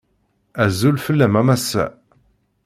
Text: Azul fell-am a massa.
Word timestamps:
Azul 0.63 0.97
fell-am 1.05 1.35
a 1.39 1.43
massa. 1.47 1.85